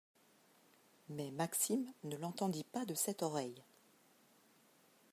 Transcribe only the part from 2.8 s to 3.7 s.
de cette oreille.